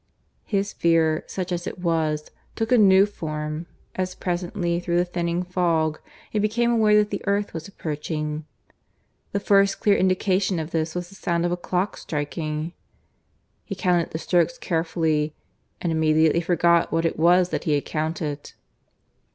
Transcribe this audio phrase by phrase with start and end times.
[0.45, 5.43] His fear, such as it was, took a new form, as presently through the thinning
[5.43, 5.99] fog
[6.31, 8.45] he became aware that the earth was approaching.
[9.31, 12.73] The first clear indication of this was the sound of a clock striking.
[13.63, 15.35] He counted the strokes carefully,
[15.81, 18.53] and immediately forgot what it was that he had counted.